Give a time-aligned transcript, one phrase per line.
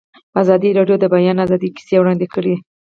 [0.41, 2.55] ازادي راډیو د د بیان آزادي کیسې وړاندې کړي.